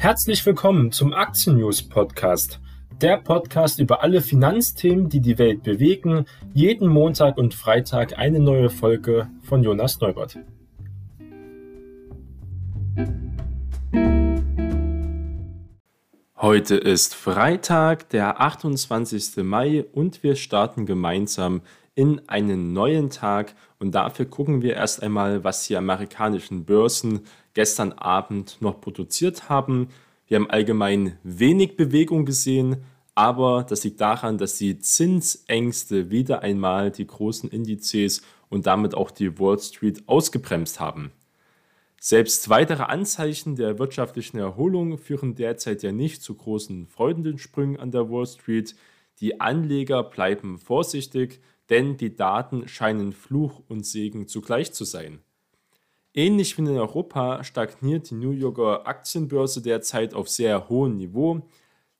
[0.00, 2.58] Herzlich willkommen zum Aktien News Podcast.
[3.02, 6.24] Der Podcast über alle Finanzthemen, die die Welt bewegen.
[6.54, 10.38] Jeden Montag und Freitag eine neue Folge von Jonas Neubert.
[16.34, 19.44] Heute ist Freitag, der 28.
[19.44, 21.60] Mai und wir starten gemeinsam
[22.00, 27.92] in einen neuen Tag und dafür gucken wir erst einmal, was die amerikanischen Börsen gestern
[27.92, 29.88] Abend noch produziert haben.
[30.26, 32.84] Wir haben allgemein wenig Bewegung gesehen,
[33.14, 39.10] aber das liegt daran, dass die Zinsängste wieder einmal die großen Indizes und damit auch
[39.10, 41.12] die Wall Street ausgebremst haben.
[42.00, 48.08] Selbst weitere Anzeichen der wirtschaftlichen Erholung führen derzeit ja nicht zu großen Freudensprüngen an der
[48.08, 48.74] Wall Street.
[49.20, 55.20] Die Anleger bleiben vorsichtig, denn die Daten scheinen Fluch und Segen zugleich zu sein.
[56.12, 61.48] Ähnlich wie in Europa stagniert die New Yorker Aktienbörse derzeit auf sehr hohem Niveau.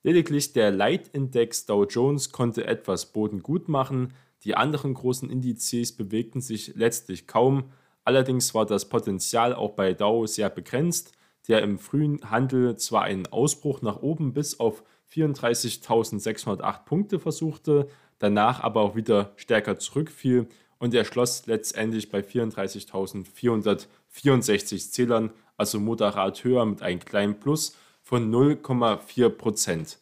[0.03, 6.41] Lediglich der Leitindex Dow Jones konnte etwas Boden gut machen, die anderen großen Indizes bewegten
[6.41, 7.71] sich letztlich kaum.
[8.03, 11.13] Allerdings war das Potenzial auch bei Dow sehr begrenzt,
[11.47, 14.83] der im frühen Handel zwar einen Ausbruch nach oben bis auf
[15.13, 17.87] 34.608 Punkte versuchte,
[18.21, 20.47] danach aber auch wieder stärker zurückfiel
[20.79, 28.29] und er schloss letztendlich bei 34.464 Zählern, also moderat höher mit einem kleinen Plus von
[28.31, 29.99] 0,4 Prozent.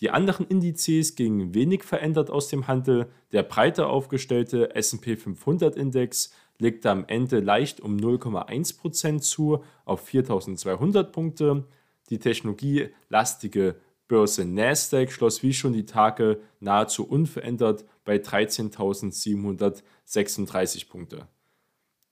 [0.00, 3.06] Die anderen Indizes gingen wenig verändert aus dem Handel.
[3.30, 11.12] Der breiter aufgestellte SP 500 Index legte am Ende leicht um 0,1% zu auf 4200
[11.12, 11.64] Punkte.
[12.10, 13.76] Die technologielastige
[14.12, 21.28] Börse Nasdaq schloss wie schon die Tage nahezu unverändert bei 13.736 Punkte.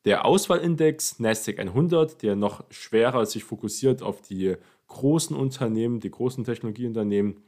[0.07, 4.57] Der Auswahlindex Nasdaq 100, der noch schwerer sich fokussiert auf die
[4.87, 7.43] großen Unternehmen, die großen Technologieunternehmen,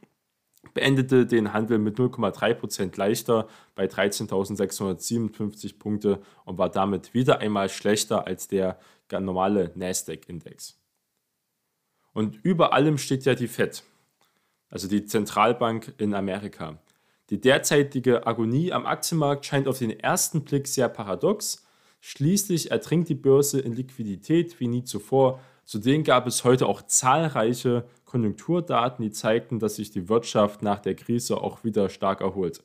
[0.74, 8.26] beendete den Handel mit 0,3% leichter bei 13.657 Punkte und war damit wieder einmal schlechter
[8.26, 8.78] als der
[9.10, 10.78] normale Nasdaq-Index.
[12.12, 13.82] Und über allem steht ja die Fed
[14.72, 16.78] also die Zentralbank in Amerika.
[17.28, 21.64] Die derzeitige Agonie am Aktienmarkt scheint auf den ersten Blick sehr paradox.
[22.00, 25.40] Schließlich ertrinkt die Börse in Liquidität wie nie zuvor.
[25.66, 30.94] Zudem gab es heute auch zahlreiche Konjunkturdaten, die zeigten, dass sich die Wirtschaft nach der
[30.94, 32.64] Krise auch wieder stark erholt.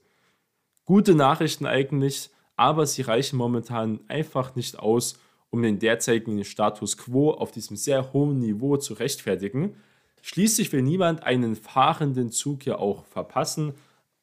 [0.86, 5.20] Gute Nachrichten eigentlich, aber sie reichen momentan einfach nicht aus,
[5.50, 9.76] um den derzeitigen Status quo auf diesem sehr hohen Niveau zu rechtfertigen.
[10.22, 13.74] Schließlich will niemand einen fahrenden Zug ja auch verpassen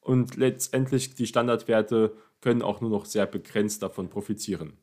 [0.01, 4.73] und letztendlich die Standardwerte können auch nur noch sehr begrenzt davon profitieren.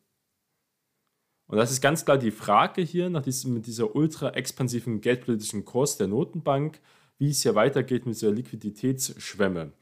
[1.46, 5.64] Und das ist ganz klar die Frage hier nach diesem, mit dieser ultra expansiven geldpolitischen
[5.64, 6.80] Kurs der Notenbank,
[7.18, 9.72] wie es hier weitergeht mit dieser Liquiditätsschwemme.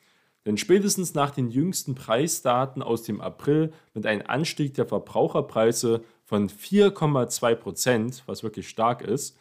[0.47, 6.49] Denn spätestens nach den jüngsten Preisdaten aus dem April mit einem Anstieg der Verbraucherpreise von
[6.49, 9.37] 4,2 Prozent, was wirklich stark ist,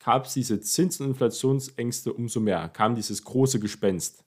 [0.00, 4.24] gab es diese Zins- und Inflationsängste umso mehr, kam dieses große Gespenst.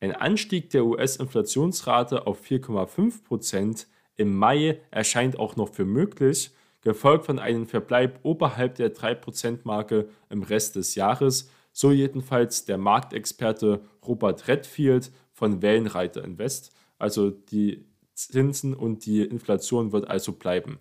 [0.00, 6.50] Ein Anstieg der US-Inflationsrate auf 4,5% im Mai erscheint auch noch für möglich,
[6.82, 13.82] gefolgt von einem Verbleib oberhalb der 3%-Marke im Rest des Jahres, so jedenfalls der Marktexperte
[14.06, 16.72] Robert Redfield von Wellenreiter Invest.
[16.98, 20.80] Also die Zinsen und die Inflation wird also bleiben.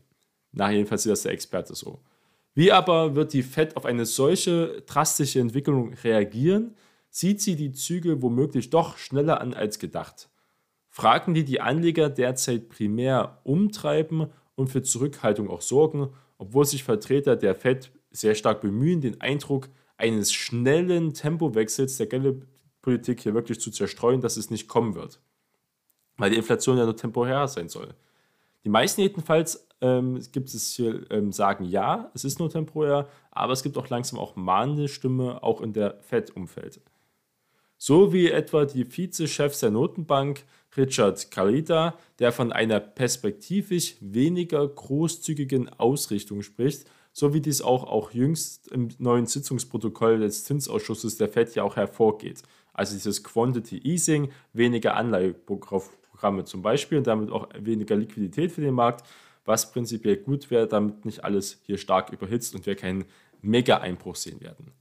[0.51, 1.99] Na, jedenfalls ist das der Experte so.
[2.57, 6.73] Wie aber wird die Fed auf eine solche drastische Entwicklung reagieren?
[7.07, 10.27] Sieht sie die Zügel womöglich doch schneller an als gedacht?
[10.89, 16.09] Fragen, die die Anleger derzeit primär umtreiben und für Zurückhaltung auch sorgen,
[16.39, 23.21] obwohl sich Vertreter der Fed sehr stark bemühen, den Eindruck eines schnellen Tempowechsels der Geldpolitik
[23.21, 25.21] hier wirklich zu zerstreuen, dass es nicht kommen wird.
[26.17, 27.93] Weil die Inflation ja nur temporär sein soll.
[28.63, 33.53] Die meisten jedenfalls ähm, gibt es hier ähm, sagen, ja, es ist nur temporär, aber
[33.53, 36.81] es gibt auch langsam auch mahnende Stimme, auch in der FED-Umfeld.
[37.77, 40.43] So wie etwa die Vizechefs der Notenbank
[40.75, 48.11] Richard Carita, der von einer perspektivisch weniger großzügigen Ausrichtung spricht, so wie dies auch, auch
[48.11, 52.43] jüngst im neuen Sitzungsprotokoll des Zinsausschusses der FED ja auch hervorgeht.
[52.73, 58.75] Also dieses Quantity Easing, weniger Anleiheprogramme zum Beispiel und damit auch weniger Liquidität für den
[58.75, 59.07] Markt
[59.47, 63.05] was prinzipiell gut wäre, damit nicht alles hier stark überhitzt und wir keinen
[63.41, 64.71] Mega-Einbruch sehen werden.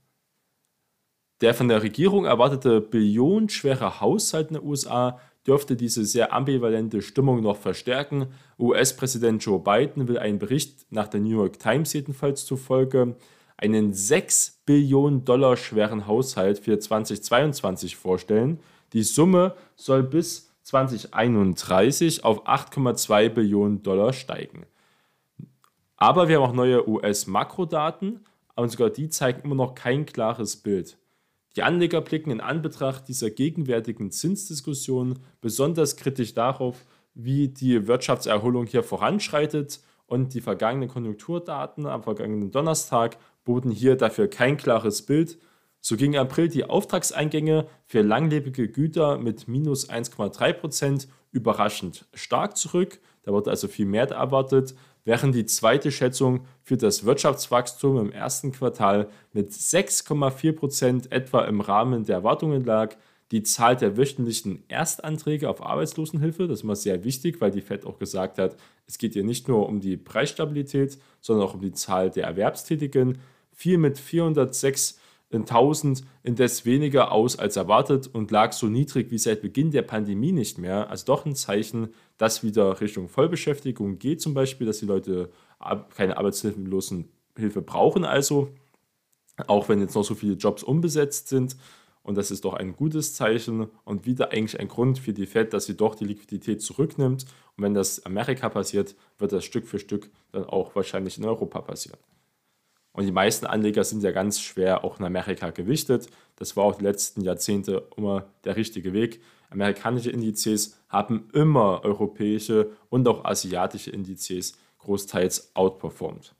[1.41, 7.41] Der von der Regierung erwartete billionenschwere Haushalt in den USA dürfte diese sehr ambivalente Stimmung
[7.41, 8.27] noch verstärken.
[8.59, 13.15] US-Präsident Joe Biden will einen Bericht nach der New York Times jedenfalls zufolge
[13.55, 18.59] einen 6 Billionen Dollar schweren Haushalt für 2022 vorstellen.
[18.93, 24.65] Die Summe soll bis 2031 auf 8,2 Billionen Dollar steigen.
[25.95, 28.25] Aber wir haben auch neue US-Makrodaten
[28.55, 30.97] und sogar die zeigen immer noch kein klares Bild.
[31.55, 38.83] Die Anleger blicken in Anbetracht dieser gegenwärtigen Zinsdiskussion besonders kritisch darauf, wie die Wirtschaftserholung hier
[38.83, 45.39] voranschreitet und die vergangenen Konjunkturdaten am vergangenen Donnerstag boten hier dafür kein klares Bild.
[45.87, 52.99] So gingen April die Auftragseingänge für langlebige Güter mit minus 1,3% überraschend stark zurück.
[53.23, 54.75] Da wurde also viel mehr erwartet,
[55.05, 62.03] während die zweite Schätzung für das Wirtschaftswachstum im ersten Quartal mit 6,4% etwa im Rahmen
[62.03, 62.97] der Erwartungen lag.
[63.31, 67.85] Die Zahl der wöchentlichen Erstanträge auf Arbeitslosenhilfe, das ist immer sehr wichtig, weil die FED
[67.85, 68.57] auch gesagt hat,
[68.87, 73.19] es geht hier nicht nur um die Preisstabilität, sondern auch um die Zahl der Erwerbstätigen,
[73.53, 73.97] fiel mit
[75.31, 80.31] 406.000 indes weniger aus als erwartet und lag so niedrig wie seit Beginn der Pandemie
[80.31, 80.89] nicht mehr.
[80.89, 85.29] Also doch ein Zeichen, dass wieder Richtung Vollbeschäftigung geht, zum Beispiel, dass die Leute
[85.95, 88.49] keine Arbeitslosenhilfe brauchen, also
[89.47, 91.57] auch wenn jetzt noch so viele Jobs unbesetzt sind.
[92.01, 95.51] Und das ist doch ein gutes Zeichen und wieder eigentlich ein Grund für die Fed,
[95.51, 97.25] dass sie doch die Liquidität zurücknimmt.
[97.57, 101.59] Und wenn das Amerika passiert, wird das Stück für Stück dann auch wahrscheinlich in Europa
[101.61, 101.99] passieren.
[102.97, 106.07] Und die meisten Anleger sind ja ganz schwer auch in Amerika gewichtet.
[106.35, 109.21] Das war auch die letzten Jahrzehnte immer der richtige Weg.
[109.51, 116.33] Amerikanische Indizes haben immer europäische und auch asiatische Indizes großteils outperformed.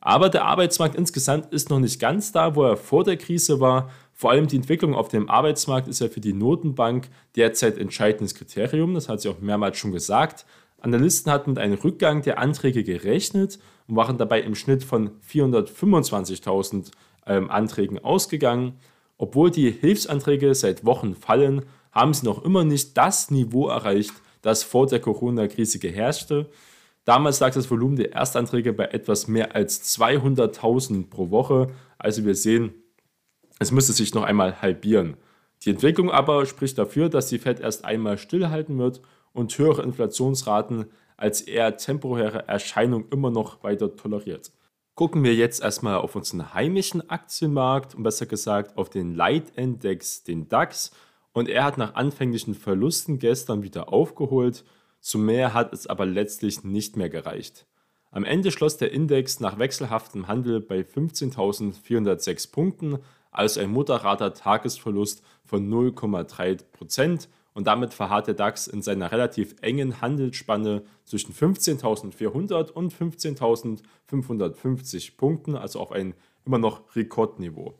[0.00, 3.90] Aber der Arbeitsmarkt insgesamt ist noch nicht ganz da, wo er vor der Krise war.
[4.14, 8.94] Vor allem die Entwicklung auf dem Arbeitsmarkt ist ja für die Notenbank derzeit entscheidendes Kriterium.
[8.94, 10.46] Das hat sie auch mehrmals schon gesagt.
[10.80, 16.90] Analysten hatten mit einem Rückgang der Anträge gerechnet und waren dabei im Schnitt von 425.000
[17.26, 18.74] ähm, Anträgen ausgegangen.
[19.18, 21.62] Obwohl die Hilfsanträge seit Wochen fallen,
[21.92, 26.48] haben sie noch immer nicht das Niveau erreicht, das vor der Corona-Krise geherrschte.
[27.04, 31.68] Damals lag das Volumen der Erstanträge bei etwas mehr als 200.000 pro Woche.
[31.98, 32.74] Also wir sehen,
[33.58, 35.16] es müsste sich noch einmal halbieren.
[35.64, 39.00] Die Entwicklung aber spricht dafür, dass die Fed erst einmal stillhalten wird
[39.32, 40.86] und höhere Inflationsraten
[41.16, 44.52] als eher temporäre Erscheinung immer noch weiter toleriert
[44.94, 50.48] gucken wir jetzt erstmal auf unseren heimischen Aktienmarkt und besser gesagt auf den Leitindex, den
[50.48, 50.92] DAX.
[51.32, 54.64] Und er hat nach anfänglichen Verlusten gestern wieder aufgeholt.
[55.00, 57.66] Zu mehr hat es aber letztlich nicht mehr gereicht.
[58.10, 62.98] Am Ende schloss der Index nach wechselhaftem Handel bei 15.406 Punkten,
[63.30, 69.54] also ein moderater Tagesverlust von 0,3 Prozent und damit verharrt der DAX in seiner relativ
[69.60, 76.14] engen Handelsspanne zwischen 15.400 und 15.550 Punkten, also auf ein
[76.44, 77.78] immer noch Rekordniveau.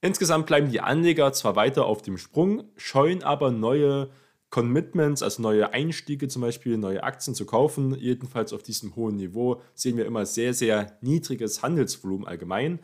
[0.00, 4.10] Insgesamt bleiben die Anleger zwar weiter auf dem Sprung, scheuen aber neue
[4.50, 7.96] Commitments, also neue Einstiege zum Beispiel, neue Aktien zu kaufen.
[7.98, 12.78] Jedenfalls auf diesem hohen Niveau sehen wir immer sehr, sehr niedriges Handelsvolumen allgemein.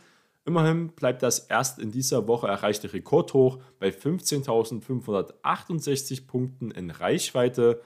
[0.45, 7.81] Immerhin bleibt das erst in dieser Woche erreichte Rekordhoch bei 15.568 Punkten in Reichweite.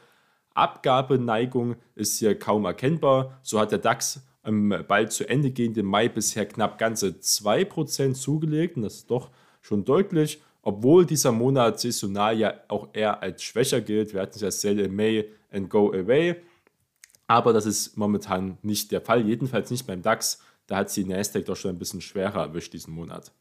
[0.53, 3.41] Abgabeneigung ist hier kaum erkennbar.
[3.43, 8.77] So hat der DAX im bald zu Ende gehenden Mai bisher knapp ganze 2% zugelegt
[8.77, 13.81] und das ist doch schon deutlich, obwohl dieser Monat saisonal ja auch eher als schwächer
[13.81, 14.13] gilt.
[14.13, 16.35] Wir hatten ja Sell in May and Go Away,
[17.27, 20.41] aber das ist momentan nicht der Fall, jedenfalls nicht beim DAX.
[20.67, 23.31] Da hat sie Nasdaq doch schon ein bisschen schwerer erwischt diesen Monat.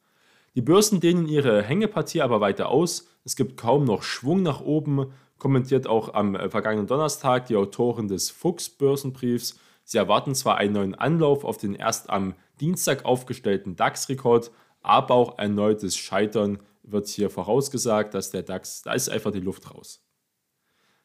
[0.54, 3.08] Die Börsen dehnen ihre Hängepartie aber weiter aus.
[3.24, 8.08] Es gibt kaum noch Schwung nach oben, kommentiert auch am äh, vergangenen Donnerstag die Autorin
[8.08, 9.58] des Fuchs-Börsenbriefs.
[9.82, 14.52] Sie erwarten zwar einen neuen Anlauf auf den erst am Dienstag aufgestellten DAX-Rekord,
[14.82, 19.74] aber auch erneutes Scheitern wird hier vorausgesagt, dass der DAX, da ist einfach die Luft
[19.74, 20.02] raus.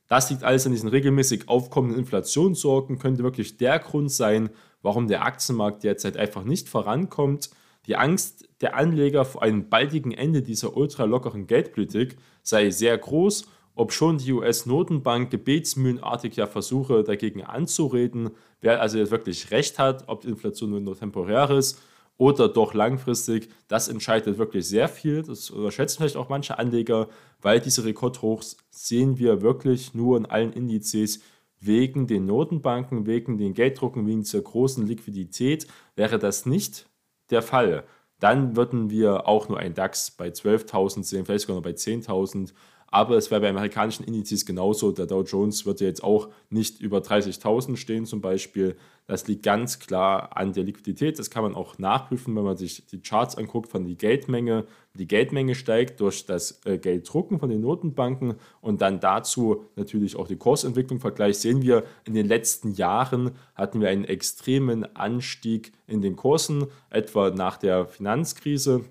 [0.07, 4.49] Das liegt alles an diesen regelmäßig aufkommenden Inflationssorgen, könnte wirklich der Grund sein,
[4.81, 7.49] warum der Aktienmarkt derzeit einfach nicht vorankommt.
[7.85, 13.45] Die Angst der Anleger vor einem baldigen Ende dieser ultralockeren Geldpolitik sei sehr groß,
[13.75, 18.31] ob schon die US-Notenbank gebetsmühlenartig ja versuche, dagegen anzureden,
[18.61, 21.79] wer also jetzt wirklich recht hat, ob die Inflation nur temporär ist
[22.19, 25.23] oder doch langfristig, das entscheidet wirklich sehr viel.
[25.23, 27.07] Das unterschätzen vielleicht auch manche Anleger,
[27.41, 31.21] weil diese Rekordhochs sehen wir wirklich nur in allen Indizes
[31.59, 35.67] wegen den Notenbanken, wegen den Gelddrucken, wegen dieser großen Liquidität.
[35.95, 36.89] Wäre das nicht
[37.29, 37.85] der Fall,
[38.19, 42.53] dann würden wir auch nur einen DAX bei 12.000 sehen, vielleicht sogar noch bei 10.000.
[42.91, 44.91] aber es wäre bei amerikanischen Indizes genauso.
[44.91, 48.75] Der Dow Jones wird ja jetzt auch nicht über 30.000 stehen zum Beispiel.
[49.05, 51.17] Das liegt ganz klar an der Liquidität.
[51.17, 54.65] Das kann man auch nachprüfen, wenn man sich die Charts anguckt von der Geldmenge.
[54.93, 60.27] Die Geldmenge steigt durch das äh, Gelddrucken von den Notenbanken und dann dazu natürlich auch
[60.27, 66.01] die Kursentwicklung Vergleich sehen wir, in den letzten Jahren hatten wir einen extremen Anstieg in
[66.01, 68.85] den Kursen, etwa nach der Finanzkrise,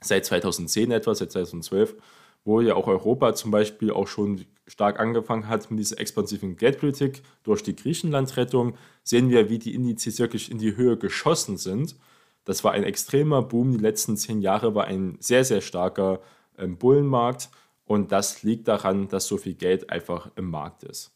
[0.00, 1.96] seit 2010 etwa, seit 2012
[2.44, 7.22] wo ja auch Europa zum Beispiel auch schon stark angefangen hat mit dieser expansiven Geldpolitik
[7.42, 11.96] durch die Griechenland-Rettung, sehen wir, wie die Indizes wirklich in die Höhe geschossen sind.
[12.44, 13.72] Das war ein extremer Boom.
[13.72, 16.20] Die letzten zehn Jahre war ein sehr, sehr starker
[16.58, 17.50] ähm, Bullenmarkt.
[17.86, 21.12] Und das liegt daran, dass so viel Geld einfach im Markt ist.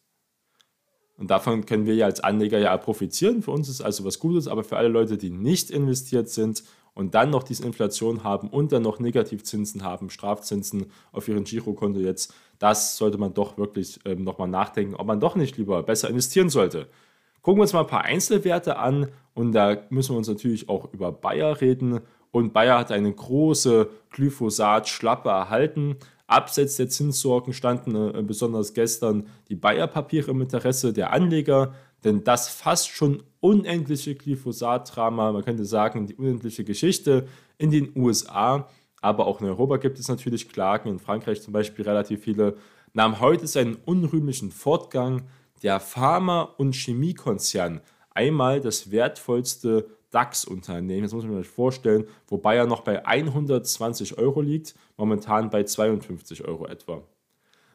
[1.16, 3.42] Und davon können wir ja als Anleger ja profitieren.
[3.42, 6.62] Für uns ist also was Gutes, aber für alle Leute, die nicht investiert sind
[6.98, 12.00] und dann noch diese Inflation haben und dann noch Negativzinsen haben, Strafzinsen auf ihren Girokonto
[12.00, 16.10] jetzt, das sollte man doch wirklich ähm, nochmal nachdenken, ob man doch nicht lieber besser
[16.10, 16.88] investieren sollte.
[17.40, 20.92] Gucken wir uns mal ein paar Einzelwerte an und da müssen wir uns natürlich auch
[20.92, 22.00] über Bayer reden.
[22.32, 25.98] Und Bayer hat eine große Glyphosat-Schlappe erhalten.
[26.28, 31.74] Abseits der Zinssorgen standen äh, besonders gestern die Bayer-Papiere im Interesse der Anleger.
[32.04, 38.68] Denn das fast schon unendliche Glyphosat-Drama, man könnte sagen, die unendliche Geschichte in den USA,
[39.00, 42.56] aber auch in Europa gibt es natürlich Klagen, in Frankreich zum Beispiel relativ viele,
[42.92, 45.22] nahm heute seinen unrühmlichen Fortgang.
[45.62, 47.80] Der Pharma- und Chemiekonzern,
[48.10, 54.40] einmal das wertvollste DAX-Unternehmen, das muss man sich vorstellen, wobei er noch bei 120 Euro
[54.40, 57.02] liegt, momentan bei 52 Euro etwa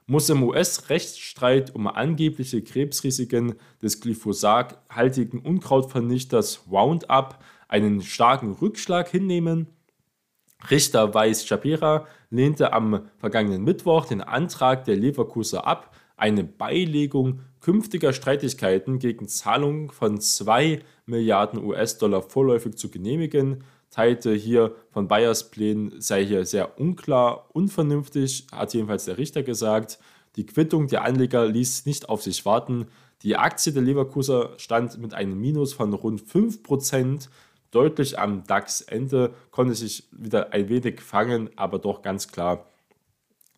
[0.06, 9.68] muss im US-Rechtsstreit um angebliche Krebsrisiken des glyphosathaltigen Unkrautvernichters Roundup einen starken Rückschlag hinnehmen.
[10.70, 18.14] Richter Weiß Shapira lehnte am vergangenen Mittwoch den Antrag der Leverkuser ab, eine Beilegung künftiger
[18.14, 26.02] Streitigkeiten gegen Zahlungen von 2 Milliarden US-Dollar vorläufig zu genehmigen teilte hier von Bayers Plänen,
[26.02, 30.00] sei hier sehr unklar, unvernünftig, hat jedenfalls der Richter gesagt.
[30.36, 32.88] Die Quittung der Anleger ließ nicht auf sich warten.
[33.22, 37.30] Die Aktie der Leverkuser stand mit einem Minus von rund 5%,
[37.70, 42.73] deutlich am DAX-Ende, konnte sich wieder ein wenig fangen, aber doch ganz klar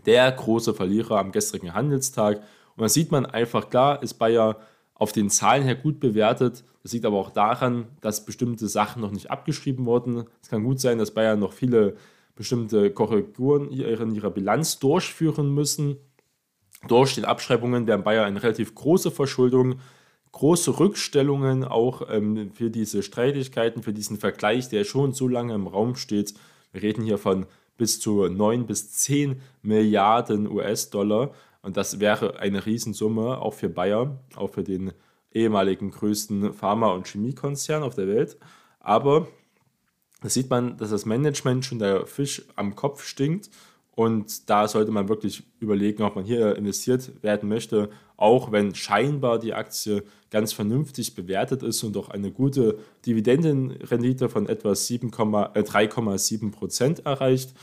[0.05, 2.37] der große Verlierer am gestrigen Handelstag.
[2.75, 4.57] Und da sieht man einfach klar, ist Bayer
[4.93, 6.63] auf den Zahlen her gut bewertet.
[6.83, 10.25] Das liegt aber auch daran, dass bestimmte Sachen noch nicht abgeschrieben wurden.
[10.41, 11.95] Es kann gut sein, dass Bayern noch viele
[12.35, 15.97] bestimmte Korrekturen in ihrer Bilanz durchführen müssen.
[16.87, 19.79] Durch die Abschreibungen werden Bayern eine relativ große Verschuldung,
[20.31, 25.67] große Rückstellungen auch ähm, für diese Streitigkeiten, für diesen Vergleich, der schon so lange im
[25.67, 26.33] Raum steht.
[26.73, 27.45] Wir reden hier von
[27.77, 31.33] bis zu 9 bis 10 Milliarden US-Dollar.
[31.61, 34.93] Und das wäre eine Riesensumme auch für Bayer, auch für den
[35.31, 38.37] ehemaligen größten Pharma- und Chemiekonzern auf der Welt.
[38.79, 39.27] Aber
[40.21, 43.49] da sieht man, dass das Management schon der Fisch am Kopf stinkt.
[43.91, 49.39] Und da sollte man wirklich überlegen, ob man hier investiert werden möchte, auch wenn scheinbar
[49.39, 50.03] die Aktie
[50.35, 57.53] ganz vernünftig bewertet ist und auch eine gute Dividendenrendite von etwa 3,7 äh, Prozent erreicht.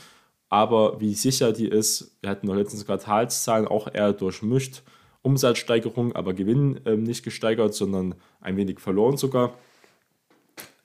[0.49, 4.81] Aber wie sicher die ist, wir hatten noch letztens Quartalszahlen auch eher durchmischt.
[5.21, 9.53] Umsatzsteigerung, aber Gewinn äh, nicht gesteigert, sondern ein wenig verloren sogar.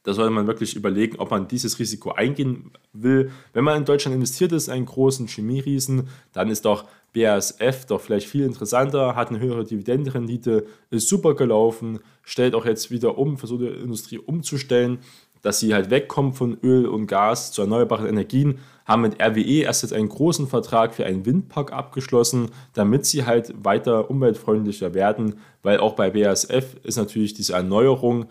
[0.02, 3.32] Da sollte man wirklich überlegen, ob man dieses Risiko eingehen will.
[3.54, 8.28] Wenn man in Deutschland investiert ist, einen großen Chemieriesen, dann ist doch BASF doch vielleicht
[8.28, 13.62] viel interessanter, hat eine höhere Dividendenrendite, ist super gelaufen, stellt auch jetzt wieder um, versucht
[13.62, 14.98] die Industrie umzustellen,
[15.42, 19.82] dass sie halt wegkommen von Öl und Gas zu erneuerbaren Energien haben mit RWE erst
[19.82, 25.78] jetzt einen großen Vertrag für einen Windpark abgeschlossen, damit sie halt weiter umweltfreundlicher werden, weil
[25.78, 28.26] auch bei BASF ist natürlich diese Erneuerung,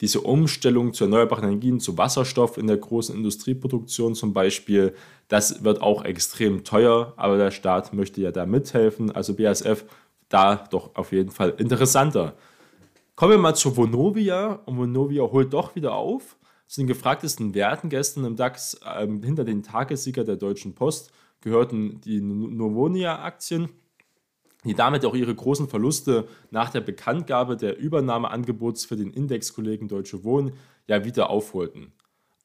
[0.00, 4.94] diese Umstellung zu erneuerbaren Energien, zu Wasserstoff in der großen Industrieproduktion zum Beispiel,
[5.28, 9.84] das wird auch extrem teuer, aber der Staat möchte ja da mithelfen, also BASF
[10.28, 12.34] da doch auf jeden Fall interessanter.
[13.16, 16.36] Kommen wir mal zu Vonovia und Vonovia holt doch wieder auf.
[16.68, 22.00] Zu den gefragtesten Werten gestern im DAX ähm, hinter den Tagessieger der Deutschen Post gehörten
[22.02, 23.70] die Novonia-Aktien,
[24.64, 30.24] die damit auch ihre großen Verluste nach der Bekanntgabe der Übernahmeangebots für den Indexkollegen Deutsche
[30.24, 30.52] Wohnen
[30.86, 31.92] ja wieder aufholten.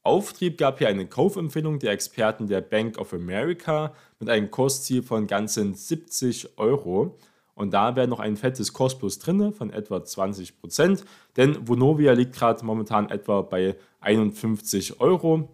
[0.04, 5.28] Auftrieb gab hier eine Kaufempfehlung der Experten der Bank of America mit einem Kursziel von
[5.28, 7.18] ganzen 70 Euro.
[7.56, 11.04] Und da wäre noch ein fettes Cost Plus drin von etwa 20%,
[11.38, 15.50] denn Vonovia liegt gerade momentan etwa bei 51 Euro.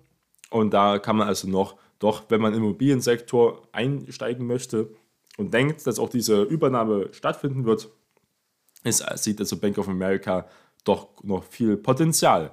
[0.49, 4.89] Und da kann man also noch, doch wenn man im Immobiliensektor einsteigen möchte
[5.39, 7.89] und denkt, dass auch diese Übernahme stattfinden wird,
[8.83, 10.47] es sieht also Bank of America
[10.83, 12.51] doch noch viel Potenzial.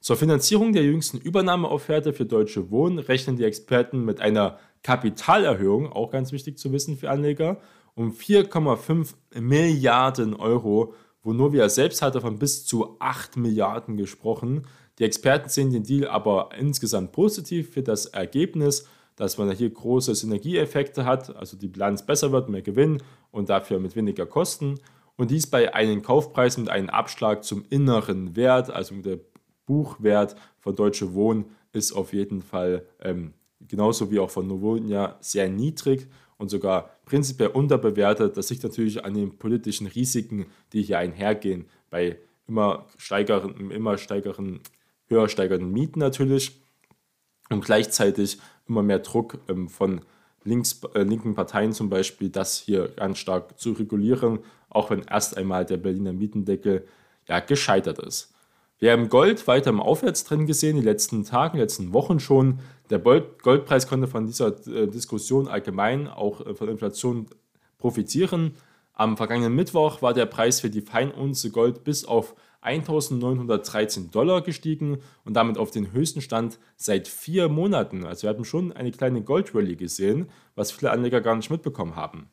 [0.00, 6.10] Zur Finanzierung der jüngsten Übernahmeofferte für Deutsche Wohnen rechnen die Experten mit einer Kapitalerhöhung, auch
[6.10, 7.58] ganz wichtig zu wissen für Anleger,
[7.94, 14.66] um 4,5 Milliarden Euro, wo wir selbst hat von bis zu 8 Milliarden gesprochen.
[14.98, 20.14] Die Experten sehen den Deal aber insgesamt positiv für das Ergebnis, dass man hier große
[20.14, 24.78] Synergieeffekte hat, also die Bilanz besser wird, mehr Gewinn und dafür mit weniger Kosten.
[25.16, 29.18] Und dies bei einem Kaufpreis mit einem Abschlag zum inneren Wert, also der
[29.64, 35.48] Buchwert von Deutsche Wohnen ist auf jeden Fall ähm, genauso wie auch von Novonia sehr
[35.48, 36.06] niedrig
[36.38, 38.36] und sogar prinzipiell unterbewertet.
[38.36, 44.60] Das liegt natürlich an den politischen Risiken, die hier einhergehen, bei immer steigeren, immer steigeren,
[45.08, 46.60] höher steigenden Mieten natürlich
[47.48, 50.00] und gleichzeitig immer mehr Druck ähm, von
[50.44, 55.36] links, äh, linken Parteien zum Beispiel, das hier ganz stark zu regulieren, auch wenn erst
[55.36, 56.86] einmal der Berliner Mietendeckel
[57.28, 58.32] ja gescheitert ist.
[58.78, 62.60] Wir haben Gold weiter im Aufwärtstrend gesehen, die letzten Tage, die letzten Wochen schon.
[62.90, 67.26] Der Goldpreis konnte von dieser äh, Diskussion allgemein auch äh, von Inflation
[67.78, 68.54] profitieren.
[68.92, 72.34] Am vergangenen Mittwoch war der Preis für die Feinunze Gold bis auf
[72.66, 78.04] 1913 Dollar gestiegen und damit auf den höchsten Stand seit vier Monaten.
[78.04, 82.28] Also wir hatten schon eine kleine Goldrallye gesehen, was viele Anleger gar nicht mitbekommen haben.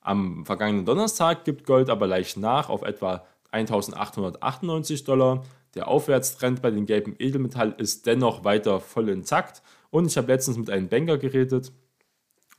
[0.00, 5.44] Am vergangenen Donnerstag gibt Gold aber leicht nach auf etwa 1898 Dollar.
[5.74, 9.62] Der Aufwärtstrend bei den gelben Edelmetall ist dennoch weiter voll intakt.
[9.90, 11.72] Und ich habe letztens mit einem Banker geredet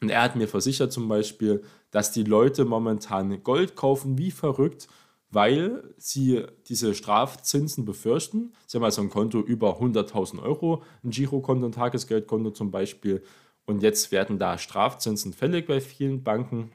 [0.02, 4.88] und er hat mir versichert zum Beispiel, dass die Leute momentan Gold kaufen wie verrückt,
[5.32, 8.54] weil sie diese Strafzinsen befürchten.
[8.66, 13.24] Sie haben also ein Konto über 100.000 Euro, ein Girokonto, ein Tagesgeldkonto zum Beispiel.
[13.66, 16.72] Und jetzt werden da Strafzinsen fällig bei vielen Banken.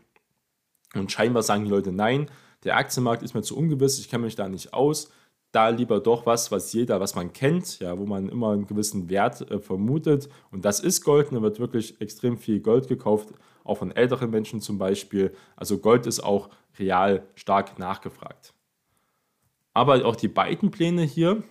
[0.94, 2.30] Und scheinbar sagen die Leute, nein,
[2.62, 5.10] der Aktienmarkt ist mir zu ungewiss, ich kenne mich da nicht aus
[5.54, 9.08] da lieber doch was, was jeder, was man kennt, ja, wo man immer einen gewissen
[9.08, 10.28] Wert äh, vermutet.
[10.50, 11.28] Und das ist Gold.
[11.28, 13.28] Und da wird wirklich extrem viel Gold gekauft,
[13.64, 15.34] auch von älteren Menschen zum Beispiel.
[15.56, 18.54] Also Gold ist auch real stark nachgefragt.
[19.72, 21.42] Aber auch die beiden Pläne hier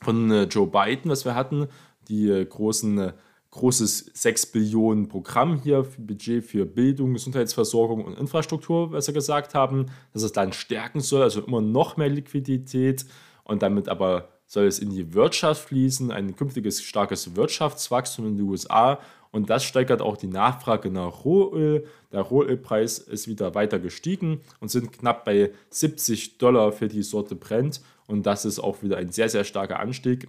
[0.00, 1.68] von äh, Joe Biden, was wir hatten,
[2.08, 3.12] die äh, großen äh,
[3.56, 9.86] großes 6 Billionen Programm hier, Budget für Bildung, Gesundheitsversorgung und Infrastruktur, was sie gesagt haben,
[10.12, 13.06] dass es dann stärken soll, also immer noch mehr Liquidität
[13.44, 18.46] und damit aber soll es in die Wirtschaft fließen, ein künftiges starkes Wirtschaftswachstum in den
[18.46, 21.86] USA und das steigert auch die Nachfrage nach Rohöl.
[22.12, 27.34] Der Rohölpreis ist wieder weiter gestiegen und sind knapp bei 70 Dollar für die Sorte
[27.34, 30.28] Brent und das ist auch wieder ein sehr, sehr starker Anstieg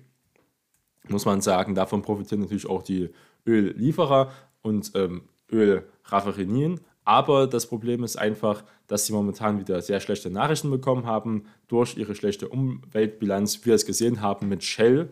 [1.10, 3.10] muss man sagen, davon profitieren natürlich auch die
[3.46, 4.32] Öllieferer
[4.62, 6.82] und ähm, Ölraffinerien.
[7.06, 11.98] Aber das Problem ist einfach, dass sie momentan wieder sehr schlechte Nachrichten bekommen haben durch
[11.98, 15.10] ihre schlechte Umweltbilanz, wie wir es gesehen haben mit Shell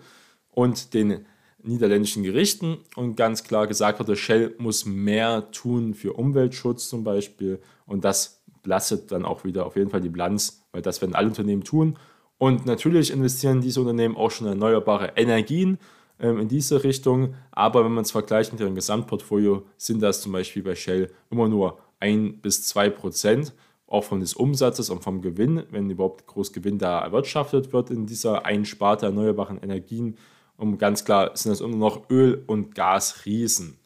[0.52, 1.26] und den
[1.68, 2.78] niederländischen Gerichten.
[2.96, 7.60] Und ganz klar gesagt wurde, Shell muss mehr tun für Umweltschutz zum Beispiel.
[7.86, 11.28] Und das belastet dann auch wieder auf jeden Fall die Bilanz, weil das werden alle
[11.28, 11.98] Unternehmen tun.
[12.38, 15.78] Und natürlich investieren diese Unternehmen auch schon in erneuerbare Energien
[16.20, 17.36] ähm, in diese Richtung.
[17.52, 21.48] Aber wenn man es vergleicht mit ihrem Gesamtportfolio, sind das zum Beispiel bei Shell immer
[21.48, 23.54] nur 1 bis 2 Prozent,
[23.88, 28.06] auch von des Umsatzes und vom Gewinn, wenn überhaupt groß Gewinn da erwirtschaftet wird in
[28.06, 30.18] dieser Einsparte erneuerbaren Energien.
[30.58, 33.78] Und ganz klar sind das immer noch Öl- und Gasriesen.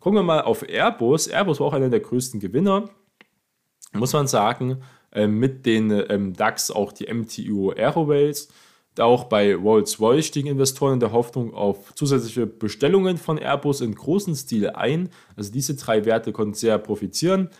[0.00, 1.26] Gucken wir mal auf Airbus.
[1.26, 2.88] Airbus war auch einer der größten Gewinner,
[3.92, 4.82] muss man sagen.
[5.12, 8.48] Ähm, mit den ähm, DAX auch die MTU Aeroways.
[8.98, 14.34] Auch bei Rolls-Royce stiegen Investoren in der Hoffnung auf zusätzliche Bestellungen von Airbus in großen
[14.34, 15.10] Stil ein.
[15.36, 17.50] Also diese drei Werte konnten sehr profitieren.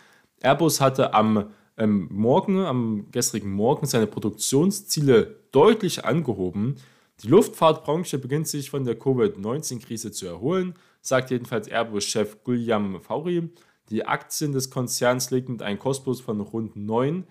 [0.41, 6.77] Airbus hatte am ähm, Morgen, am gestrigen Morgen seine Produktionsziele deutlich angehoben.
[7.23, 13.49] Die Luftfahrtbranche beginnt sich von der Covid-19-Krise zu erholen, sagt jedenfalls Airbus-Chef Guillaume Fauri.
[13.89, 17.25] Die Aktien des Konzerns liegen mit einem Kostplus von rund 9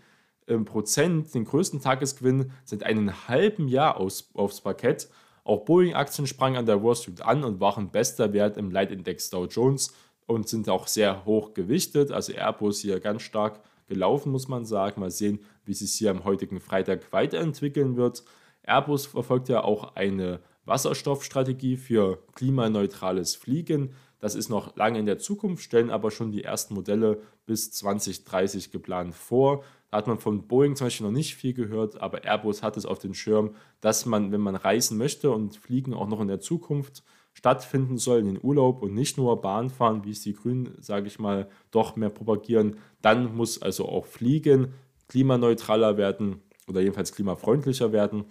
[0.64, 5.08] Prozent den größten Tagesgewinn seit einem halben Jahr aus, aufs Parkett.
[5.44, 9.46] Auch Boeing-Aktien sprangen an der Wall Street an und waren bester Wert im Leitindex Dow
[9.46, 9.94] Jones
[10.26, 12.10] und sind auch sehr hoch gewichtet.
[12.10, 15.00] Also Airbus hier ganz stark gelaufen, muss man sagen.
[15.00, 18.24] Mal sehen, wie sich hier am heutigen Freitag weiterentwickeln wird.
[18.66, 23.94] Airbus verfolgt ja auch eine Wasserstoffstrategie für klimaneutrales Fliegen.
[24.18, 28.72] Das ist noch lange in der Zukunft, stellen aber schon die ersten Modelle bis 2030
[28.72, 29.62] geplant vor.
[29.90, 32.86] Da hat man von Boeing zum Beispiel noch nicht viel gehört, aber Airbus hat es
[32.86, 36.40] auf den Schirm, dass man, wenn man reisen möchte und fliegen auch noch in der
[36.40, 40.74] Zukunft stattfinden soll in den Urlaub und nicht nur Bahn fahren, wie es die Grünen,
[40.80, 44.72] sage ich mal, doch mehr propagieren, dann muss also auch Fliegen
[45.08, 48.24] klimaneutraler werden oder jedenfalls klimafreundlicher werden.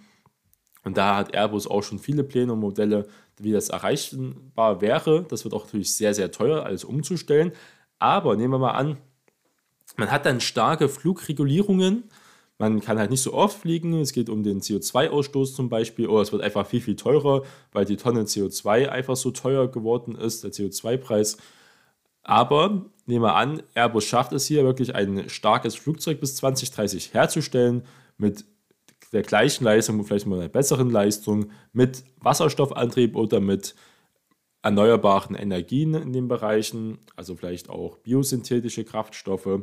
[0.86, 5.24] Und da hat Airbus auch schon viele Pläne und Modelle, wie das erreichbar wäre.
[5.28, 7.50] Das wird auch natürlich sehr, sehr teuer, alles umzustellen.
[7.98, 8.96] Aber nehmen wir mal an,
[9.96, 12.04] man hat dann starke Flugregulierungen.
[12.58, 13.94] Man kann halt nicht so oft fliegen.
[13.94, 16.06] Es geht um den CO2-Ausstoß zum Beispiel.
[16.06, 20.14] Oder es wird einfach viel, viel teurer, weil die Tonne CO2 einfach so teuer geworden
[20.14, 21.36] ist, der CO2-Preis.
[22.22, 27.82] Aber nehmen wir an, Airbus schafft es hier wirklich ein starkes Flugzeug bis 2030 herzustellen
[28.18, 28.44] mit
[29.12, 33.74] der gleichen Leistung, vielleicht mal einer besseren Leistung, mit Wasserstoffantrieb oder mit
[34.62, 39.60] erneuerbaren Energien in den Bereichen, also vielleicht auch biosynthetische Kraftstoffe.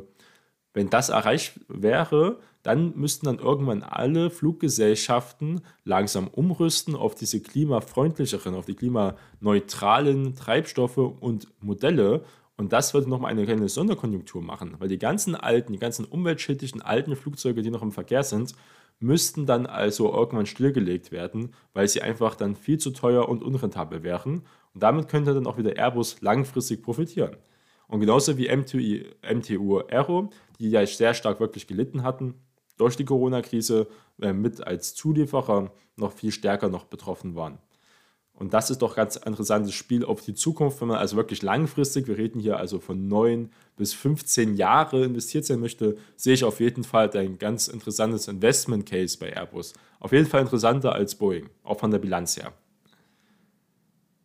[0.72, 8.54] Wenn das erreicht wäre, dann müssten dann irgendwann alle Fluggesellschaften langsam umrüsten auf diese klimafreundlicheren,
[8.54, 12.24] auf die klimaneutralen Treibstoffe und Modelle.
[12.56, 16.80] Und das würde nochmal eine kleine Sonderkonjunktur machen, weil die ganzen alten, die ganzen umweltschädlichen
[16.80, 18.54] alten Flugzeuge, die noch im Verkehr sind,
[19.00, 24.02] müssten dann also irgendwann stillgelegt werden, weil sie einfach dann viel zu teuer und unrentabel
[24.02, 24.46] wären.
[24.72, 27.36] Und damit könnte dann auch wieder Airbus langfristig profitieren.
[27.86, 32.34] Und genauso wie MTU, MTU Aero, die ja sehr stark wirklich gelitten hatten
[32.76, 33.86] durch die Corona-Krise,
[34.20, 37.58] äh, mit als Zulieferer noch viel stärker noch betroffen waren.
[38.36, 42.08] Und das ist doch ganz interessantes Spiel auf die Zukunft, wenn man also wirklich langfristig,
[42.08, 46.58] wir reden hier also von 9 bis 15 Jahre investiert sein möchte, sehe ich auf
[46.58, 49.72] jeden Fall ein ganz interessantes Investment Case bei Airbus.
[50.00, 52.52] Auf jeden Fall interessanter als Boeing, auch von der Bilanz her.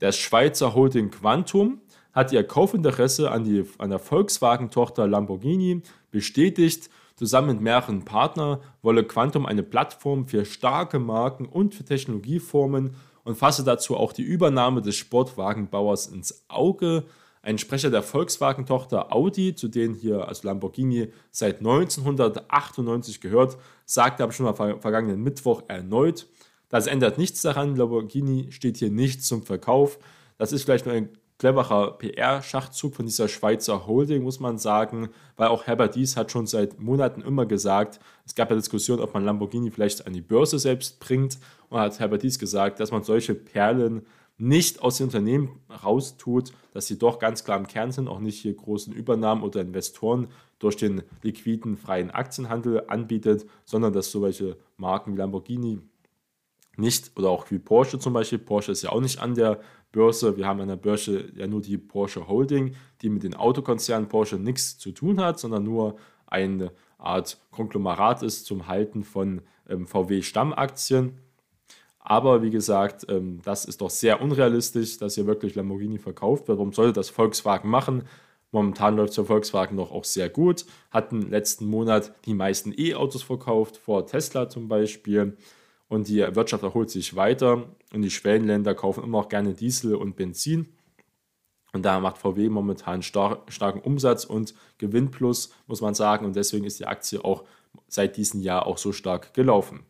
[0.01, 6.89] Der Schweizer Holding Quantum hat ihr Kaufinteresse an, die, an der Volkswagen-Tochter Lamborghini bestätigt.
[7.15, 12.95] Zusammen mit mehreren Partnern wolle Quantum eine Plattform für starke Marken und für Technologieformen
[13.29, 17.03] und fasse dazu auch die Übernahme des Sportwagenbauers ins Auge.
[17.43, 24.31] Ein Sprecher der Volkswagen-Tochter Audi, zu denen hier also Lamborghini seit 1998 gehört, sagte aber
[24.31, 26.25] schon am vergangenen Mittwoch erneut,
[26.69, 29.99] das ändert nichts daran, Lamborghini steht hier nicht zum Verkauf.
[30.39, 35.47] Das ist vielleicht nur ein cleverer PR-Schachzug von dieser Schweizer Holding, muss man sagen, weil
[35.47, 39.23] auch Herbert Dies hat schon seit Monaten immer gesagt, es gab ja Diskussionen, ob man
[39.23, 41.39] Lamborghini vielleicht an die Börse selbst bringt.
[41.69, 44.05] Und hat Herbert Dies gesagt, dass man solche Perlen
[44.37, 48.41] nicht aus den Unternehmen raustut, dass sie doch ganz klar im Kern sind, auch nicht
[48.41, 50.27] hier großen Übernahmen oder Investoren
[50.59, 55.79] durch den liquiden freien Aktienhandel anbietet, sondern dass solche Marken wie Lamborghini
[56.79, 59.59] nicht, oder auch wie Porsche zum Beispiel, Porsche ist ja auch nicht an der
[59.91, 64.07] Börse, wir haben an der Börse ja nur die Porsche Holding, die mit den Autokonzernen
[64.07, 65.97] Porsche nichts zu tun hat, sondern nur
[66.27, 71.17] eine Art Konglomerat ist zum Halten von ähm, VW-Stammaktien.
[71.99, 76.57] Aber wie gesagt, ähm, das ist doch sehr unrealistisch, dass hier wirklich Lamborghini verkauft wird.
[76.57, 78.03] Warum sollte das Volkswagen machen?
[78.51, 80.65] Momentan läuft es für Volkswagen noch auch sehr gut.
[80.89, 85.37] Hatten letzten Monat die meisten E-Autos verkauft, vor Tesla zum Beispiel
[85.89, 90.15] und die Wirtschaft erholt sich weiter und die Schwellenländer kaufen immer noch gerne Diesel und
[90.15, 90.69] Benzin.
[91.73, 96.25] Und da macht VW momentan star starken Umsatz und Gewinn plus, muss man sagen.
[96.25, 97.43] Und deswegen ist die Aktie auch
[97.87, 99.85] seit diesem Jahr auch so stark gelaufen.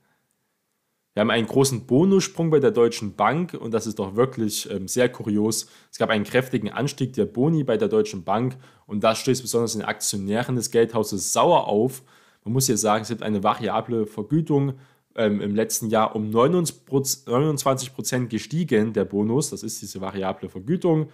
[1.14, 4.88] Wir haben einen großen Bonussprung bei der Deutschen Bank und das ist doch wirklich ähm,
[4.88, 5.68] sehr kurios.
[5.92, 9.74] Es gab einen kräftigen Anstieg der Boni bei der Deutschen Bank und das stößt besonders
[9.74, 12.04] den Aktionären des Geldhauses sauer auf.
[12.46, 14.76] Man muss hier sagen, es gibt eine variable Vergütung
[15.16, 19.50] ähm, im letzten Jahr um 29 Prozent gestiegen, der Bonus.
[19.50, 21.10] Das ist diese variable Vergütung.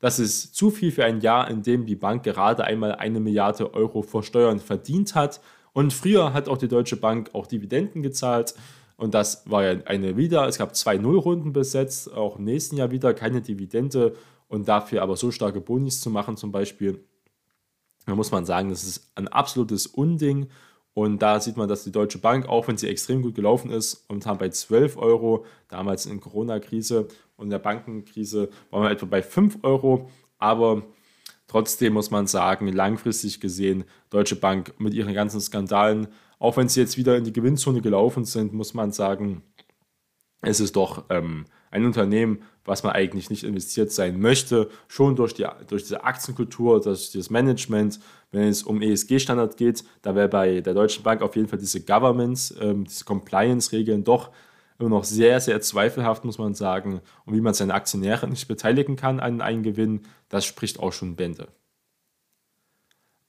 [0.00, 3.74] Das ist zu viel für ein Jahr, in dem die Bank gerade einmal eine Milliarde
[3.74, 5.40] Euro vor Steuern verdient hat.
[5.72, 8.54] Und früher hat auch die Deutsche Bank auch Dividenden gezahlt.
[8.96, 10.46] Und das war ja eine wieder.
[10.46, 14.14] Es gab zwei Nullrunden besetzt, auch im nächsten Jahr wieder keine Dividende
[14.48, 17.04] und dafür aber so starke Bonis zu machen, zum Beispiel.
[18.06, 20.48] Da muss man sagen, das ist ein absolutes Unding.
[20.98, 24.04] Und da sieht man, dass die Deutsche Bank, auch wenn sie extrem gut gelaufen ist,
[24.08, 27.06] momentan bei 12 Euro, damals in Corona-Krise
[27.36, 30.10] und in der Bankenkrise waren wir etwa bei 5 Euro.
[30.38, 30.82] Aber
[31.46, 36.08] trotzdem muss man sagen, langfristig gesehen, Deutsche Bank mit ihren ganzen Skandalen,
[36.40, 39.42] auch wenn sie jetzt wieder in die Gewinnzone gelaufen sind, muss man sagen,
[40.42, 45.34] es ist doch ähm, ein Unternehmen, was man eigentlich nicht investiert sein möchte, schon durch,
[45.34, 47.98] die, durch diese Aktienkultur, durch das Management,
[48.30, 51.80] wenn es um ESG-Standard geht, da wäre bei der Deutschen Bank auf jeden Fall diese
[51.80, 54.30] Governance, ähm, diese Compliance-Regeln doch
[54.78, 57.00] immer noch sehr, sehr zweifelhaft, muss man sagen.
[57.24, 61.16] Und wie man seine Aktionäre nicht beteiligen kann an einem Gewinn, das spricht auch schon
[61.16, 61.48] Bände.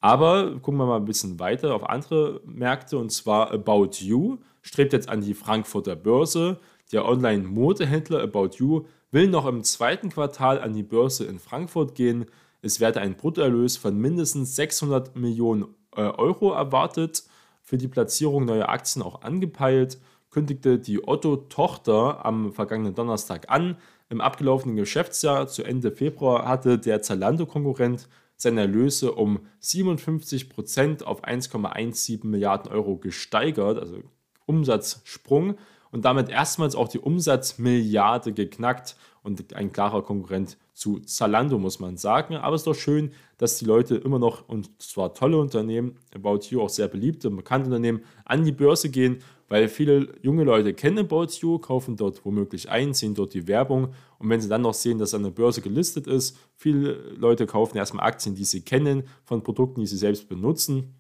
[0.02, 4.94] Aber gucken wir mal ein bisschen weiter auf andere Märkte und zwar About You strebt
[4.94, 6.60] jetzt an die Frankfurter Börse.
[6.92, 12.26] Der Online-Modehändler About You will noch im zweiten Quartal an die Börse in Frankfurt gehen.
[12.62, 17.24] Es werde ein Bruttoerlös von mindestens 600 Millionen äh, Euro erwartet.
[17.62, 20.00] Für die Platzierung neuer Aktien auch angepeilt,
[20.32, 23.78] kündigte die Otto-Tochter am vergangenen Donnerstag an.
[24.10, 31.24] Im abgelaufenen Geschäftsjahr zu Ende Februar hatte der Zalando-Konkurrent seine Erlöse um 57 Prozent auf
[31.24, 34.02] 1,17 Milliarden Euro gesteigert, also
[34.46, 35.58] Umsatzsprung
[35.92, 41.98] und damit erstmals auch die Umsatzmilliarde geknackt und ein klarer Konkurrent zu Zalando, muss man
[41.98, 42.36] sagen.
[42.36, 46.40] Aber es ist doch schön, dass die Leute immer noch, und zwar tolle Unternehmen, About
[46.50, 50.74] You auch sehr beliebte und bekannte Unternehmen, an die Börse gehen, weil viele junge Leute
[50.74, 54.62] kennen About You, kaufen dort womöglich ein, sehen dort die Werbung und wenn sie dann
[54.62, 58.62] noch sehen, dass an der Börse gelistet ist, viele Leute kaufen erstmal Aktien, die sie
[58.62, 60.94] kennen, von Produkten, die sie selbst benutzen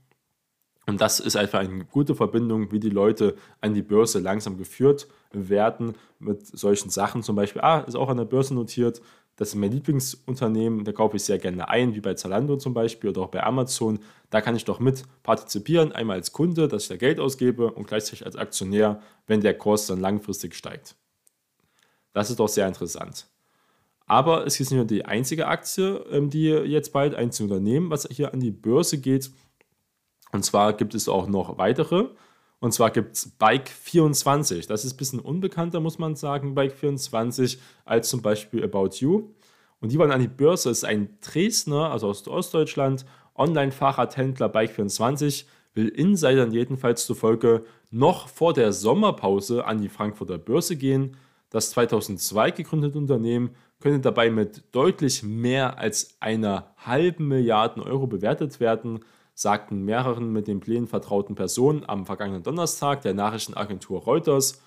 [0.89, 5.07] und das ist einfach eine gute Verbindung, wie die Leute an die Börse langsam geführt
[5.31, 7.23] werden mit solchen Sachen.
[7.23, 9.01] Zum Beispiel, ah, ist auch an der Börse notiert.
[9.35, 13.11] Das ist mein Lieblingsunternehmen, da kaufe ich sehr gerne ein, wie bei Zalando zum Beispiel
[13.11, 13.99] oder auch bei Amazon.
[14.29, 17.87] Da kann ich doch mit partizipieren, einmal als Kunde, dass ich da Geld ausgebe und
[17.87, 20.95] gleichzeitig als Aktionär, wenn der Kurs dann langfristig steigt.
[22.11, 23.27] Das ist doch sehr interessant.
[24.07, 28.07] Aber es ist nicht nur die einzige Aktie, ähm, die jetzt bald ein Unternehmen, was
[28.11, 29.31] hier an die Börse geht,
[30.31, 32.09] und zwar gibt es auch noch weitere.
[32.59, 34.67] Und zwar gibt es Bike 24.
[34.67, 39.29] Das ist ein bisschen unbekannter, muss man sagen, Bike 24, als zum Beispiel About You.
[39.79, 40.69] Und die wollen an die Börse.
[40.69, 48.27] Das ist ein Dresdner, also aus Ostdeutschland, Online-Fahrradhändler Bike 24, will Insidern jedenfalls zufolge noch
[48.27, 51.15] vor der Sommerpause an die Frankfurter Börse gehen.
[51.49, 58.59] Das 2002 gegründete Unternehmen könnte dabei mit deutlich mehr als einer halben Milliarde Euro bewertet
[58.59, 58.99] werden
[59.39, 64.61] sagten mehreren mit den Plänen vertrauten Personen am vergangenen Donnerstag der Nachrichtenagentur Reuters.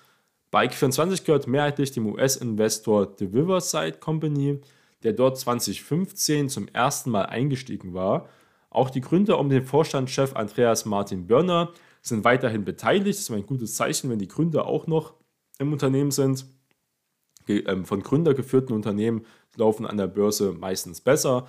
[0.51, 4.61] Bike24 gehört mehrheitlich dem US-Investor The Riverside Company,
[5.03, 8.27] der dort 2015 zum ersten Mal eingestiegen war.
[8.71, 11.69] Auch die Gründer um den Vorstandschef Andreas Martin Börner
[12.01, 13.19] sind weiterhin beteiligt.
[13.19, 15.13] Das ist ein gutes Zeichen, wenn die Gründer auch noch
[15.59, 16.47] im Unternehmen sind.
[17.47, 21.47] Ähm, von Gründer geführten Unternehmen laufen an der Börse meistens besser.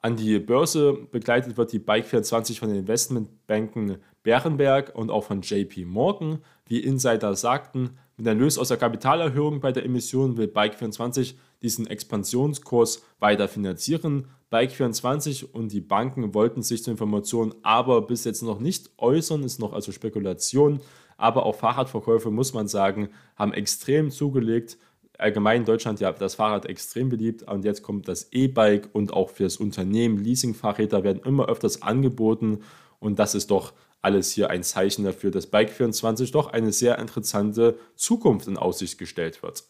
[0.00, 5.86] An die Börse begleitet wird die Bike24 von den Investmentbanken Bärenberg und auch von JP
[5.86, 6.38] Morgan.
[6.66, 13.04] Wie Insider sagten, mit Erlös aus der Kapitalerhöhung bei der Emission will Bike24 diesen Expansionskurs
[13.18, 14.26] weiter finanzieren.
[14.52, 19.58] Bike24 und die Banken wollten sich zur Information aber bis jetzt noch nicht äußern, ist
[19.58, 20.80] noch also Spekulation.
[21.16, 24.78] Aber auch Fahrradverkäufe, muss man sagen, haben extrem zugelegt
[25.18, 29.30] allgemein in Deutschland ja das Fahrrad extrem beliebt und jetzt kommt das E-Bike und auch
[29.30, 32.60] für das Unternehmen Leasingfahrräder werden immer öfters angeboten
[33.00, 37.78] und das ist doch alles hier ein Zeichen dafür, dass Bike24 doch eine sehr interessante
[37.96, 39.64] Zukunft in Aussicht gestellt wird.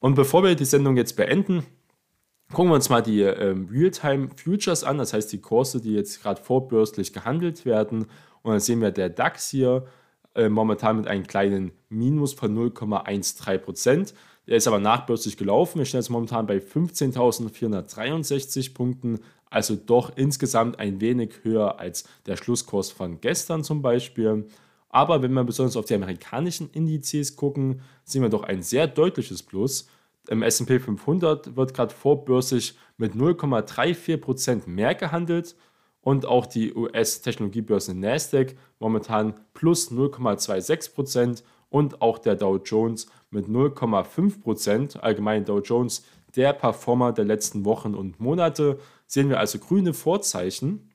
[0.00, 1.64] Und bevor wir die Sendung jetzt beenden,
[2.52, 6.22] gucken wir uns mal die ähm, Realtime Futures an, das heißt die Kurse, die jetzt
[6.22, 8.06] gerade vorbörslich gehandelt werden.
[8.42, 9.86] Und dann sehen wir der DAX hier
[10.36, 14.14] äh, momentan mit einem kleinen Minus von 0,13 Prozent.
[14.46, 15.78] Der ist aber nachbörslich gelaufen.
[15.78, 19.18] Wir stehen jetzt momentan bei 15.463 Punkten,
[19.50, 24.46] also doch insgesamt ein wenig höher als der Schlusskurs von gestern zum Beispiel.
[24.88, 29.42] Aber wenn wir besonders auf die amerikanischen Indizes gucken, sehen wir doch ein sehr deutliches
[29.42, 29.88] Plus.
[30.28, 35.56] Im SP 500 wird gerade vorbörslich mit 0,34% mehr gehandelt
[36.00, 44.98] und auch die US-Technologiebörse Nasdaq momentan plus 0,26% und auch der Dow Jones mit 0,5%,
[44.98, 46.04] allgemein Dow Jones
[46.36, 50.90] der Performer der letzten Wochen und Monate, sehen wir also grüne Vorzeichen.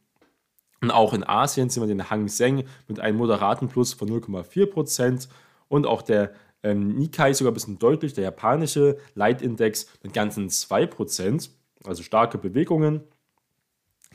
[0.81, 5.27] Und auch in Asien sehen wir den Hang Seng mit einem moderaten Plus von 0,4%
[5.67, 11.49] und auch der ähm, Nikkei sogar ein bisschen deutlich, der japanische Leitindex mit ganzen 2%,
[11.85, 13.01] also starke Bewegungen.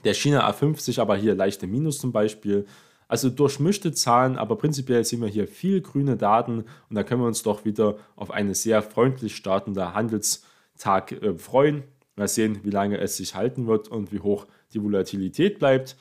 [0.05, 2.67] Der China A50 aber hier leichte Minus zum Beispiel
[3.09, 7.29] also durchmischte Zahlen, aber prinzipiell sehen wir hier viel grüne Daten und da können wir
[7.29, 11.85] uns doch wieder auf einen sehr freundlich startender Handelstag äh, freuen.
[12.17, 15.97] Mal sehen, wie lange es sich halten wird und wie hoch die Volatilität bleibt.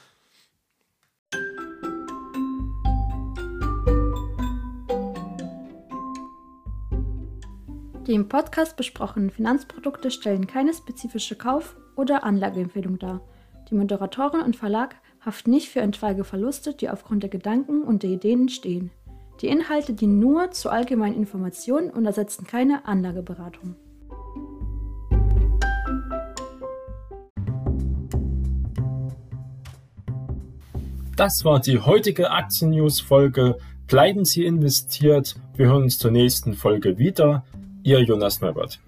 [8.08, 13.22] Die im Podcast besprochenen Finanzprodukte stellen keine spezifische Kauf- oder Anlageempfehlung dar.
[13.70, 18.12] Die Moderatorin und Verlag haften nicht für etwaige Verluste, die aufgrund der Gedanken und der
[18.12, 18.92] Ideen entstehen.
[19.42, 23.76] Die Inhalte dienen nur zur allgemeinen Information und ersetzen keine Anlageberatung.
[31.18, 33.58] Das war die heutige Aktien-News-Folge.
[33.88, 35.36] Bleiben Sie investiert.
[35.56, 37.46] Wir hören uns zur nächsten Folge wieder.
[37.84, 38.80] Ihr Jonas Neubert.